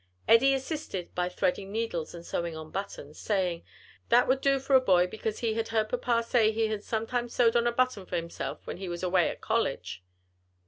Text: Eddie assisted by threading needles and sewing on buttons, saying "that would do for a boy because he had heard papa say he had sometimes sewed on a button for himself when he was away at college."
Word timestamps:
Eddie 0.27 0.55
assisted 0.55 1.13
by 1.13 1.29
threading 1.29 1.71
needles 1.71 2.15
and 2.15 2.25
sewing 2.25 2.57
on 2.57 2.71
buttons, 2.71 3.19
saying 3.19 3.63
"that 4.09 4.27
would 4.27 4.41
do 4.41 4.57
for 4.57 4.75
a 4.75 4.81
boy 4.81 5.05
because 5.05 5.41
he 5.41 5.53
had 5.53 5.67
heard 5.67 5.89
papa 5.89 6.23
say 6.23 6.51
he 6.51 6.69
had 6.69 6.83
sometimes 6.83 7.35
sewed 7.35 7.55
on 7.55 7.67
a 7.67 7.71
button 7.71 8.07
for 8.07 8.15
himself 8.15 8.65
when 8.65 8.77
he 8.77 8.89
was 8.89 9.03
away 9.03 9.29
at 9.29 9.41
college." 9.41 10.03